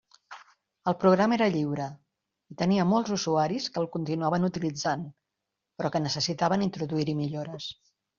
El 0.91 0.93
programa 1.01 1.35
era 1.35 1.47
lliure, 1.55 1.89
i 2.53 2.55
tenia 2.61 2.85
molts 2.93 3.13
usuaris 3.17 3.67
que 3.75 3.79
el 3.81 3.85
continuaven 3.97 4.47
utilitzant, 4.47 5.03
però 5.83 5.93
que 5.97 6.03
necessitaven 6.07 6.65
introduir-hi 6.69 7.17
millores. 7.21 7.69